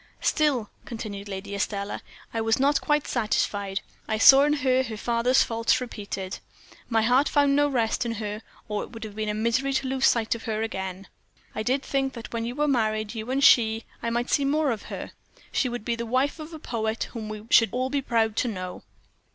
"Still," 0.21 0.71
continued 0.83 1.29
Lady 1.29 1.53
Estelle, 1.53 1.99
"I 2.33 2.41
was 2.41 2.59
not 2.59 2.81
quite 2.81 3.05
satisfied: 3.05 3.81
I 4.07 4.17
saw 4.17 4.45
in 4.45 4.53
her 4.53 4.81
her 4.81 4.97
father's 4.97 5.43
faults 5.43 5.79
repeated. 5.79 6.39
My 6.89 7.03
heart 7.03 7.29
found 7.29 7.55
no 7.55 7.67
rest 7.69 8.03
in 8.03 8.13
her, 8.13 8.41
or 8.67 8.81
it 8.81 8.89
would 8.89 9.03
have 9.03 9.15
been 9.15 9.43
misery 9.43 9.73
to 9.73 9.85
lose 9.85 10.07
sight 10.07 10.33
of 10.33 10.45
her 10.45 10.63
again. 10.63 11.07
I 11.53 11.61
did 11.61 11.83
think 11.83 12.13
that 12.13 12.33
when 12.33 12.45
you 12.45 12.55
were 12.55 12.67
married 12.67 13.13
you 13.13 13.29
and 13.29 13.43
she 13.43 13.83
I 14.01 14.09
might 14.09 14.31
see 14.31 14.43
more 14.43 14.71
of 14.71 14.89
her. 14.89 15.11
She 15.51 15.69
would 15.69 15.85
be 15.85 15.95
the 15.95 16.07
wife 16.07 16.39
of 16.39 16.51
a 16.51 16.57
poet 16.57 17.09
whom 17.13 17.29
we 17.29 17.43
should 17.51 17.69
all 17.71 17.91
be 17.91 18.01
proud 18.01 18.35
to 18.37 18.47
know. 18.47 18.81